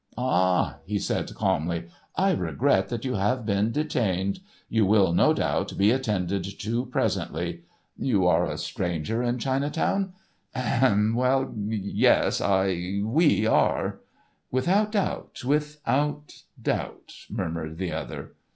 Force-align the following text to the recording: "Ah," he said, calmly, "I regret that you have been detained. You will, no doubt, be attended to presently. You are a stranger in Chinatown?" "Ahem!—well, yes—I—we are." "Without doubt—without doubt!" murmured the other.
"Ah," 0.17 0.79
he 0.83 0.97
said, 0.97 1.31
calmly, 1.35 1.83
"I 2.15 2.31
regret 2.31 2.89
that 2.89 3.05
you 3.05 3.13
have 3.13 3.45
been 3.45 3.71
detained. 3.71 4.39
You 4.67 4.83
will, 4.83 5.13
no 5.13 5.31
doubt, 5.31 5.77
be 5.77 5.91
attended 5.91 6.43
to 6.59 6.87
presently. 6.87 7.65
You 7.95 8.25
are 8.25 8.45
a 8.47 8.57
stranger 8.57 9.21
in 9.21 9.37
Chinatown?" 9.37 10.13
"Ahem!—well, 10.55 11.53
yes—I—we 11.67 13.45
are." 13.45 13.99
"Without 14.49 14.91
doubt—without 14.91 16.33
doubt!" 16.59 17.13
murmured 17.29 17.77
the 17.77 17.91
other. 17.91 18.33